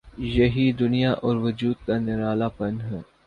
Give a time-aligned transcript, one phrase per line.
[0.17, 2.99] یہی دنیا اور وجود کا نرالا پن ہے۔